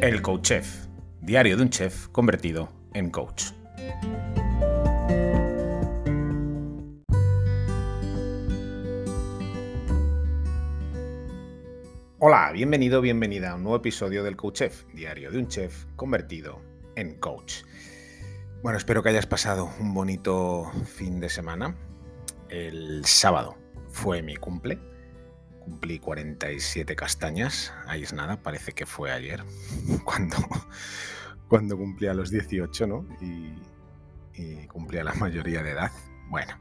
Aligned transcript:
El 0.00 0.22
Coach 0.22 0.42
Chef, 0.42 0.86
diario 1.20 1.56
de 1.56 1.62
un 1.64 1.70
chef 1.70 2.06
convertido 2.08 2.68
en 2.94 3.10
coach. 3.10 3.46
Hola, 12.20 12.52
bienvenido, 12.52 13.00
bienvenida 13.00 13.50
a 13.50 13.54
un 13.56 13.64
nuevo 13.64 13.78
episodio 13.78 14.22
del 14.22 14.36
Coach 14.36 14.58
Chef, 14.58 14.84
diario 14.94 15.32
de 15.32 15.38
un 15.38 15.48
chef 15.48 15.86
convertido 15.96 16.60
en 16.94 17.18
coach. 17.18 17.64
Bueno, 18.62 18.78
espero 18.78 19.02
que 19.02 19.08
hayas 19.08 19.26
pasado 19.26 19.68
un 19.80 19.94
bonito 19.94 20.70
fin 20.84 21.18
de 21.18 21.28
semana. 21.28 21.76
El 22.48 23.04
sábado 23.04 23.56
fue 23.90 24.22
mi 24.22 24.36
cumple 24.36 24.78
cumplí 25.68 25.98
47 25.98 26.96
castañas, 26.96 27.74
ahí 27.86 28.02
es 28.02 28.14
nada, 28.14 28.42
parece 28.42 28.72
que 28.72 28.86
fue 28.86 29.12
ayer, 29.12 29.44
cuando, 30.04 30.36
cuando 31.46 31.76
cumplí 31.76 32.06
a 32.06 32.14
los 32.14 32.30
18, 32.30 32.86
¿no? 32.86 33.06
Y, 33.20 33.52
y 34.34 34.66
cumplía 34.66 35.04
la 35.04 35.12
mayoría 35.14 35.62
de 35.62 35.72
edad. 35.72 35.92
Bueno, 36.30 36.54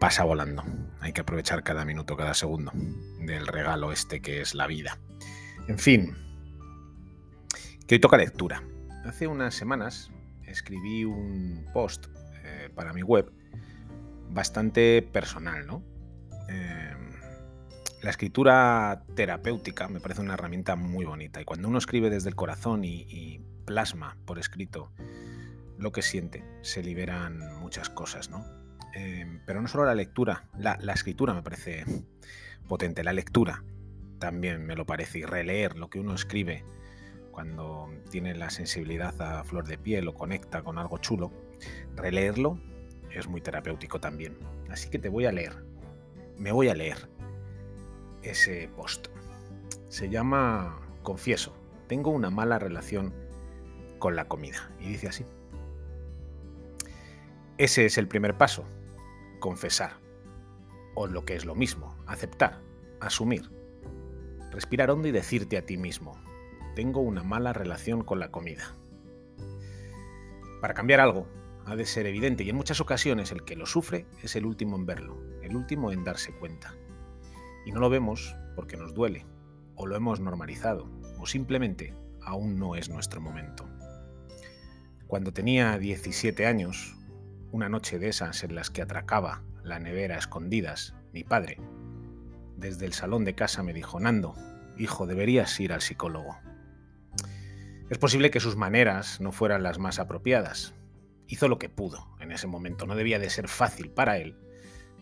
pasa 0.00 0.24
volando, 0.24 0.64
hay 1.00 1.12
que 1.12 1.20
aprovechar 1.20 1.62
cada 1.62 1.84
minuto, 1.84 2.16
cada 2.16 2.32
segundo 2.32 2.72
del 3.20 3.46
regalo 3.46 3.92
este 3.92 4.20
que 4.20 4.40
es 4.40 4.54
la 4.54 4.66
vida. 4.66 4.98
En 5.68 5.78
fin, 5.78 6.16
que 7.86 7.96
hoy 7.96 8.00
toca 8.00 8.16
lectura. 8.16 8.62
Hace 9.04 9.26
unas 9.26 9.54
semanas 9.54 10.10
escribí 10.46 11.04
un 11.04 11.66
post 11.74 12.06
eh, 12.42 12.70
para 12.74 12.94
mi 12.94 13.02
web 13.02 13.30
bastante 14.30 15.02
personal, 15.02 15.66
¿no? 15.66 15.82
La 18.02 18.10
escritura 18.10 19.02
terapéutica 19.16 19.88
me 19.88 19.98
parece 19.98 20.20
una 20.20 20.34
herramienta 20.34 20.76
muy 20.76 21.04
bonita 21.04 21.40
y 21.40 21.44
cuando 21.44 21.66
uno 21.66 21.78
escribe 21.78 22.10
desde 22.10 22.28
el 22.28 22.36
corazón 22.36 22.84
y, 22.84 23.40
plasma 23.64 24.16
por 24.24 24.38
escrito 24.38 24.90
lo 25.76 25.92
que 25.92 26.00
siente, 26.00 26.42
se 26.62 26.82
liberan 26.82 27.60
muchas 27.60 27.90
cosas, 27.90 28.30
¿no? 28.30 28.46
Em, 28.94 29.40
pero 29.44 29.60
no 29.60 29.68
solo 29.68 29.84
la 29.84 29.94
lectura, 29.94 30.48
la, 30.56 30.78
la, 30.80 30.94
escritura 30.94 31.34
me 31.34 31.42
parece 31.42 31.84
potente, 32.68 33.04
la 33.04 33.12
lectura 33.12 33.62
también 34.18 34.64
me 34.64 34.74
lo 34.74 34.86
parece 34.86 35.18
y 35.18 35.24
releer 35.24 35.76
lo 35.76 35.90
que 35.90 36.00
uno 36.00 36.14
escribe 36.14 36.64
cuando 37.30 37.90
tiene 38.10 38.34
la 38.34 38.48
sensibilidad 38.48 39.20
a 39.20 39.44
flor 39.44 39.66
de 39.66 39.76
piel 39.76 40.08
o 40.08 40.14
conecta 40.14 40.62
con 40.62 40.78
algo 40.78 40.96
chulo, 40.96 41.30
releerlo 41.94 42.58
es 43.10 43.28
muy 43.28 43.40
terapéutico 43.40 44.00
también. 44.00 44.38
Así 44.70 44.88
que 44.88 44.98
te 44.98 45.08
voy 45.08 45.26
a 45.26 45.32
leer, 45.32 45.64
me 46.38 46.52
voy 46.52 46.68
a 46.68 46.74
leer 46.74 47.17
ese 48.22 48.68
post. 48.76 49.08
Se 49.88 50.08
llama 50.08 50.80
Confieso, 51.02 51.54
tengo 51.86 52.10
una 52.10 52.30
mala 52.30 52.58
relación 52.58 53.12
con 53.98 54.16
la 54.16 54.28
comida. 54.28 54.70
Y 54.80 54.88
dice 54.88 55.08
así. 55.08 55.24
Ese 57.56 57.86
es 57.86 57.98
el 57.98 58.06
primer 58.06 58.36
paso, 58.36 58.64
confesar. 59.40 59.98
O 60.94 61.06
lo 61.06 61.24
que 61.24 61.34
es 61.34 61.44
lo 61.44 61.54
mismo, 61.54 61.96
aceptar, 62.06 62.60
asumir. 63.00 63.50
Respirar 64.50 64.90
hondo 64.90 65.08
y 65.08 65.12
decirte 65.12 65.56
a 65.56 65.66
ti 65.66 65.76
mismo, 65.76 66.20
tengo 66.74 67.00
una 67.00 67.22
mala 67.22 67.52
relación 67.52 68.04
con 68.04 68.20
la 68.20 68.30
comida. 68.30 68.74
Para 70.60 70.74
cambiar 70.74 71.00
algo, 71.00 71.28
ha 71.66 71.76
de 71.76 71.84
ser 71.84 72.06
evidente 72.06 72.44
y 72.44 72.50
en 72.50 72.56
muchas 72.56 72.80
ocasiones 72.80 73.30
el 73.30 73.44
que 73.44 73.56
lo 73.56 73.66
sufre 73.66 74.06
es 74.22 74.36
el 74.36 74.46
último 74.46 74.76
en 74.76 74.86
verlo, 74.86 75.20
el 75.42 75.54
último 75.54 75.92
en 75.92 76.02
darse 76.02 76.32
cuenta. 76.32 76.74
Y 77.68 77.70
no 77.70 77.80
lo 77.80 77.90
vemos 77.90 78.34
porque 78.56 78.78
nos 78.78 78.94
duele, 78.94 79.26
o 79.74 79.86
lo 79.86 79.94
hemos 79.94 80.20
normalizado, 80.20 80.90
o 81.18 81.26
simplemente 81.26 81.94
aún 82.22 82.58
no 82.58 82.76
es 82.76 82.88
nuestro 82.88 83.20
momento. 83.20 83.68
Cuando 85.06 85.34
tenía 85.34 85.76
17 85.76 86.46
años, 86.46 86.96
una 87.52 87.68
noche 87.68 87.98
de 87.98 88.08
esas 88.08 88.42
en 88.42 88.54
las 88.54 88.70
que 88.70 88.80
atracaba 88.80 89.42
la 89.62 89.78
nevera 89.80 90.14
a 90.14 90.18
escondidas, 90.18 90.94
mi 91.12 91.24
padre, 91.24 91.60
desde 92.56 92.86
el 92.86 92.94
salón 92.94 93.26
de 93.26 93.34
casa 93.34 93.62
me 93.62 93.74
dijo, 93.74 94.00
Nando, 94.00 94.34
hijo, 94.78 95.06
deberías 95.06 95.60
ir 95.60 95.74
al 95.74 95.82
psicólogo. 95.82 96.38
Es 97.90 97.98
posible 97.98 98.30
que 98.30 98.40
sus 98.40 98.56
maneras 98.56 99.20
no 99.20 99.30
fueran 99.30 99.62
las 99.62 99.78
más 99.78 99.98
apropiadas. 99.98 100.72
Hizo 101.26 101.48
lo 101.48 101.58
que 101.58 101.68
pudo 101.68 102.16
en 102.18 102.32
ese 102.32 102.46
momento. 102.46 102.86
No 102.86 102.96
debía 102.96 103.18
de 103.18 103.28
ser 103.28 103.46
fácil 103.46 103.90
para 103.90 104.16
él 104.16 104.38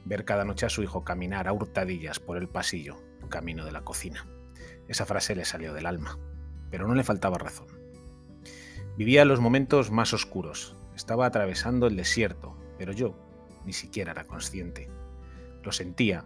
ver 0.06 0.25
cada 0.25 0.44
noche 0.44 0.67
a 0.67 0.71
su 0.71 0.83
hijo 0.83 1.05
caminar 1.05 1.49
a 1.49 1.53
hurtadillas 1.53 2.21
por 2.21 2.37
el 2.37 2.49
pasillo, 2.49 2.97
camino 3.28 3.65
de 3.65 3.72
la 3.72 3.83
cocina. 3.83 4.27
Esa 4.89 5.05
frase 5.05 5.34
le 5.34 5.44
salió 5.44 5.75
del 5.75 5.87
alma, 5.87 6.19
pero 6.71 6.87
no 6.87 6.94
le 6.94 7.05
faltaba 7.05 7.39
razón. 7.39 7.67
Vivía 8.97 9.25
los 9.25 9.41
momentos 9.41 9.91
más 9.91 10.15
oscuros, 10.15 10.77
estaba 10.95 11.27
atravesando 11.27 11.89
el 11.89 11.97
desierto, 11.97 12.56
pero 12.78 12.93
yo 12.93 13.19
ni 13.65 13.72
siquiera 13.72 14.12
era 14.12 14.27
consciente. 14.27 14.89
Lo 15.62 15.72
sentía, 15.72 16.25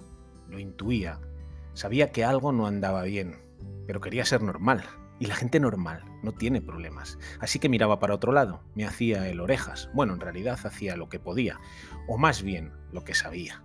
lo 0.48 0.58
intuía, 0.58 1.18
sabía 1.72 2.12
que 2.12 2.22
algo 2.22 2.52
no 2.52 2.66
andaba 2.66 3.02
bien, 3.02 3.38
pero 3.86 4.00
quería 4.00 4.26
ser 4.26 4.42
normal, 4.42 4.84
y 5.18 5.26
la 5.26 5.34
gente 5.34 5.58
normal 5.58 6.04
no 6.22 6.32
tiene 6.32 6.60
problemas. 6.60 7.18
Así 7.40 7.58
que 7.58 7.70
miraba 7.70 7.98
para 7.98 8.14
otro 8.14 8.32
lado, 8.32 8.62
me 8.74 8.84
hacía 8.84 9.28
el 9.28 9.40
orejas. 9.40 9.88
Bueno, 9.94 10.12
en 10.12 10.20
realidad 10.20 10.58
hacía 10.64 10.96
lo 10.96 11.08
que 11.08 11.18
podía, 11.18 11.58
o 12.08 12.18
más 12.18 12.42
bien 12.42 12.72
lo 12.92 13.04
que 13.04 13.14
sabía 13.14 13.64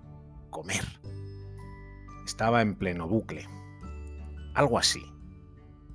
comer. 0.56 0.86
Estaba 2.26 2.62
en 2.62 2.76
pleno 2.76 3.10
bucle. 3.10 3.46
Algo 4.54 4.80
así. 4.80 5.04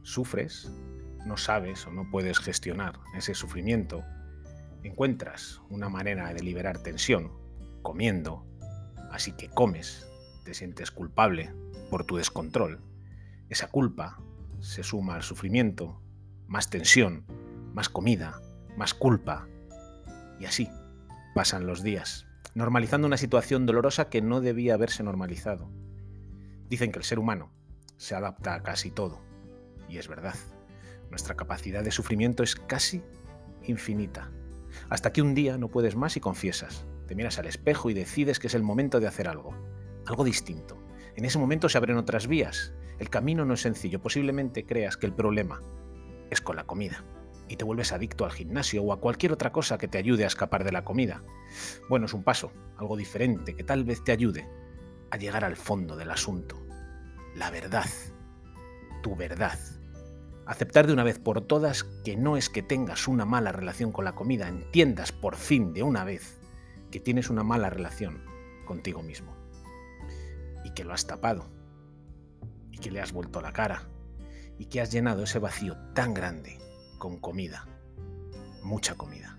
Sufres, 0.02 0.70
no 1.24 1.38
sabes 1.38 1.86
o 1.86 1.90
no 1.90 2.10
puedes 2.10 2.38
gestionar 2.40 3.00
ese 3.16 3.34
sufrimiento, 3.34 4.04
encuentras 4.82 5.62
una 5.70 5.88
manera 5.88 6.34
de 6.34 6.42
liberar 6.42 6.76
tensión 6.82 7.32
comiendo, 7.80 8.44
así 9.10 9.32
que 9.32 9.48
comes, 9.48 10.06
te 10.44 10.52
sientes 10.52 10.90
culpable 10.90 11.54
por 11.88 12.04
tu 12.04 12.18
descontrol. 12.18 12.82
Esa 13.48 13.68
culpa 13.68 14.20
se 14.58 14.82
suma 14.82 15.14
al 15.14 15.22
sufrimiento, 15.22 16.02
más 16.46 16.68
tensión, 16.68 17.24
más 17.72 17.88
comida, 17.88 18.42
más 18.76 18.92
culpa, 18.92 19.48
y 20.38 20.44
así 20.44 20.68
pasan 21.34 21.66
los 21.66 21.82
días 21.82 22.26
normalizando 22.54 23.06
una 23.06 23.16
situación 23.16 23.66
dolorosa 23.66 24.08
que 24.08 24.22
no 24.22 24.40
debía 24.40 24.74
haberse 24.74 25.02
normalizado. 25.02 25.70
Dicen 26.68 26.92
que 26.92 26.98
el 26.98 27.04
ser 27.04 27.18
humano 27.18 27.52
se 27.96 28.14
adapta 28.14 28.54
a 28.54 28.62
casi 28.62 28.90
todo, 28.90 29.20
y 29.88 29.98
es 29.98 30.08
verdad. 30.08 30.34
Nuestra 31.10 31.34
capacidad 31.34 31.84
de 31.84 31.90
sufrimiento 31.90 32.42
es 32.42 32.54
casi 32.54 33.02
infinita. 33.64 34.30
Hasta 34.88 35.12
que 35.12 35.22
un 35.22 35.34
día 35.34 35.58
no 35.58 35.68
puedes 35.68 35.96
más 35.96 36.16
y 36.16 36.20
confiesas. 36.20 36.86
Te 37.06 37.14
miras 37.14 37.38
al 37.38 37.46
espejo 37.46 37.90
y 37.90 37.94
decides 37.94 38.38
que 38.38 38.46
es 38.46 38.54
el 38.54 38.62
momento 38.62 39.00
de 39.00 39.08
hacer 39.08 39.28
algo. 39.28 39.52
Algo 40.06 40.24
distinto. 40.24 40.78
En 41.16 41.24
ese 41.24 41.38
momento 41.38 41.68
se 41.68 41.76
abren 41.76 41.96
otras 41.96 42.28
vías. 42.28 42.72
El 42.98 43.10
camino 43.10 43.44
no 43.44 43.54
es 43.54 43.60
sencillo. 43.60 44.00
Posiblemente 44.00 44.64
creas 44.64 44.96
que 44.96 45.06
el 45.06 45.12
problema 45.12 45.60
es 46.30 46.40
con 46.40 46.54
la 46.54 46.64
comida 46.64 47.04
y 47.50 47.56
te 47.56 47.64
vuelves 47.64 47.92
adicto 47.92 48.24
al 48.24 48.30
gimnasio 48.30 48.80
o 48.84 48.92
a 48.92 49.00
cualquier 49.00 49.32
otra 49.32 49.50
cosa 49.50 49.76
que 49.76 49.88
te 49.88 49.98
ayude 49.98 50.22
a 50.22 50.28
escapar 50.28 50.62
de 50.62 50.70
la 50.70 50.84
comida. 50.84 51.24
Bueno, 51.88 52.06
es 52.06 52.14
un 52.14 52.22
paso, 52.22 52.52
algo 52.78 52.96
diferente, 52.96 53.56
que 53.56 53.64
tal 53.64 53.82
vez 53.82 54.04
te 54.04 54.12
ayude 54.12 54.48
a 55.10 55.16
llegar 55.16 55.44
al 55.44 55.56
fondo 55.56 55.96
del 55.96 56.12
asunto. 56.12 56.56
La 57.34 57.50
verdad, 57.50 57.86
tu 59.02 59.16
verdad. 59.16 59.58
Aceptar 60.46 60.86
de 60.86 60.92
una 60.92 61.02
vez 61.02 61.18
por 61.18 61.40
todas 61.40 61.82
que 61.82 62.16
no 62.16 62.36
es 62.36 62.48
que 62.48 62.62
tengas 62.62 63.08
una 63.08 63.24
mala 63.24 63.50
relación 63.50 63.90
con 63.90 64.04
la 64.04 64.14
comida, 64.14 64.46
entiendas 64.46 65.10
por 65.10 65.34
fin 65.34 65.72
de 65.72 65.82
una 65.82 66.04
vez 66.04 66.38
que 66.92 67.00
tienes 67.00 67.30
una 67.30 67.42
mala 67.42 67.68
relación 67.68 68.22
contigo 68.64 69.02
mismo. 69.02 69.34
Y 70.64 70.70
que 70.70 70.84
lo 70.84 70.92
has 70.92 71.04
tapado. 71.04 71.50
Y 72.70 72.78
que 72.78 72.92
le 72.92 73.00
has 73.00 73.12
vuelto 73.12 73.40
la 73.40 73.52
cara. 73.52 73.88
Y 74.56 74.66
que 74.66 74.80
has 74.80 74.92
llenado 74.92 75.24
ese 75.24 75.40
vacío 75.40 75.76
tan 75.94 76.14
grande 76.14 76.69
con 77.00 77.18
comida, 77.18 77.66
mucha 78.62 78.94
comida. 78.94 79.36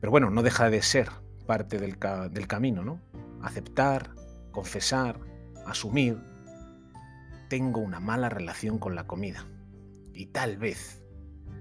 Pero 0.00 0.10
bueno, 0.10 0.28
no 0.28 0.42
deja 0.42 0.68
de 0.68 0.82
ser 0.82 1.08
parte 1.46 1.78
del, 1.78 1.96
camino, 1.96 2.84
¿no? 2.84 3.00
Aceptar, 3.40 4.10
confesar, 4.50 5.18
asumir, 5.64 6.18
tengo 7.48 7.80
una 7.80 8.00
mala 8.00 8.28
relación 8.28 8.78
con 8.78 8.94
la 8.94 9.06
comida. 9.06 9.46
Y 10.12 10.26
tal 10.26 10.58
vez 10.58 11.02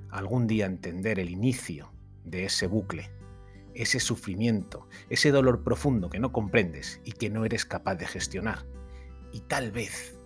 algún 0.09 0.47
día 0.47 0.65
entender 0.65 1.19
el 1.19 1.29
inicio 1.29 1.93
de 2.23 2.45
ese 2.45 2.67
bucle, 2.67 3.11
ese 3.75 3.99
sufrimiento, 3.99 4.89
ese 5.09 5.31
dolor 5.31 5.63
profundo 5.63 6.09
que 6.09 6.19
no 6.19 6.31
comprendes 6.31 6.99
y 7.05 7.11
que 7.11 7.29
no 7.29 7.45
eres 7.45 7.65
capaz 7.65 7.95
de 7.95 8.07
gestionar. 8.07 8.65
Y 9.31 9.41
tal 9.41 9.71
vez 9.71 10.17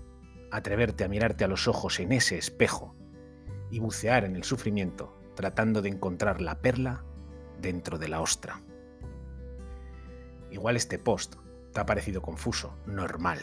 atreverte 0.49 1.03
a 1.03 1.09
mirarte 1.09 1.43
a 1.43 1.49
los 1.49 1.67
ojos 1.67 1.99
en 1.99 2.13
ese 2.13 2.37
espejo 2.37 2.95
y 3.71 3.79
bucear 3.79 4.25
en 4.25 4.35
el 4.35 4.43
sufrimiento 4.43 5.19
tratando 5.39 5.81
de 5.81 5.87
encontrar 5.87 6.41
la 6.41 6.59
perla 6.59 7.05
dentro 7.61 7.97
de 7.97 8.09
la 8.09 8.19
ostra. 8.19 8.61
Igual 10.51 10.75
este 10.75 10.99
post 10.99 11.35
te 11.71 11.79
ha 11.79 11.85
parecido 11.85 12.21
confuso, 12.21 12.75
normal. 12.85 13.39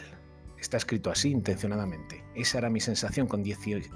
Está 0.59 0.77
escrito 0.77 1.09
así 1.09 1.31
intencionadamente. 1.31 2.23
Esa 2.35 2.59
era 2.59 2.69
mi 2.69 2.81
sensación 2.81 3.25
con, 3.25 3.43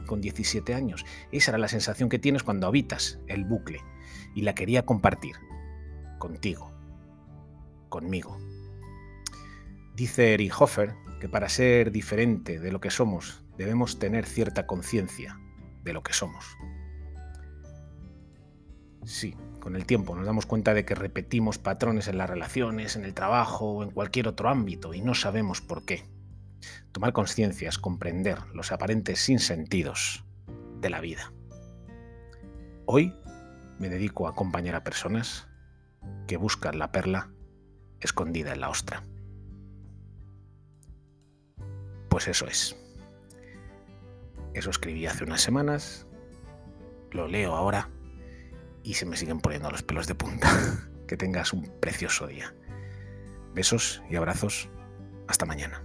con 0.08 0.20
17 0.20 0.74
años. 0.74 1.06
Esa 1.32 1.52
era 1.52 1.60
la 1.60 1.68
sensación 1.68 2.10
que 2.10 2.18
tienes 2.18 2.42
cuando 2.42 2.66
habitas 2.66 3.20
el 3.28 3.46
bucle. 3.46 3.82
Y 4.34 4.42
la 4.42 4.56
quería 4.56 4.84
compartir. 4.84 5.36
Contigo. 6.18 6.72
Conmigo. 7.88 8.36
Dice 9.96 10.34
Erich 10.34 10.54
Hofer 10.60 10.96
que 11.20 11.30
para 11.30 11.50
ser 11.50 11.92
diferente 11.92 12.60
de 12.60 12.72
lo 12.72 12.82
que 12.82 12.90
somos 12.90 13.44
debemos 13.60 14.00
tener 14.00 14.26
cierta 14.26 14.66
conciencia 14.66 15.40
de 15.84 15.94
lo 15.94 16.04
que 16.04 16.14
somos. 16.14 16.46
Sí, 19.04 19.36
con 19.60 19.76
el 19.76 19.86
tiempo 19.86 20.16
nos 20.16 20.26
damos 20.26 20.46
cuenta 20.46 20.74
de 20.74 20.86
que 20.86 20.96
repetimos 20.96 21.58
patrones 21.58 22.08
en 22.08 22.18
las 22.18 22.30
relaciones, 22.30 22.96
en 22.96 23.06
el 23.06 23.14
trabajo 23.14 23.72
o 23.72 23.84
en 23.84 23.92
cualquier 23.92 24.28
otro 24.28 24.50
ámbito 24.50 24.94
y 24.94 25.02
no 25.02 25.14
sabemos 25.16 25.62
por 25.62 25.86
qué. 25.86 26.06
Tomar 26.92 27.14
conciencia 27.14 27.70
es 27.70 27.78
comprender 27.78 28.40
los 28.54 28.72
aparentes 28.72 29.20
sinsentidos 29.20 30.24
de 30.80 30.90
la 30.90 31.02
vida. 31.02 31.32
Hoy 32.86 33.16
me 33.80 33.90
dedico 33.90 34.28
a 34.28 34.32
acompañar 34.32 34.76
a 34.76 34.84
personas 34.84 35.48
que 36.28 36.38
buscan 36.38 36.78
la 36.78 36.92
perla 36.92 37.32
escondida 38.00 38.54
en 38.54 38.62
la 38.62 38.70
ostra. 38.70 39.04
Pues 42.10 42.28
eso 42.28 42.46
es. 42.46 42.76
Eso 44.54 44.70
escribí 44.70 45.06
hace 45.06 45.24
unas 45.24 45.42
semanas, 45.42 46.08
lo 47.12 47.28
leo 47.28 47.56
ahora 47.56 47.90
y 48.84 48.96
se 48.96 49.06
me 49.06 49.16
siguen 49.16 49.40
poniendo 49.40 49.70
los 49.72 49.84
pelos 49.84 50.08
de 50.08 50.16
punta. 50.16 50.50
que 51.12 51.18
tengas 51.18 51.52
un 51.52 51.64
precioso 51.82 52.26
día. 52.26 52.56
Besos 53.54 54.02
y 54.10 54.16
abrazos. 54.16 54.70
Hasta 55.28 55.46
mañana. 55.46 55.84